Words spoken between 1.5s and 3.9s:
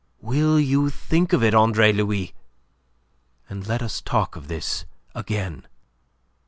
Andre Louis, and let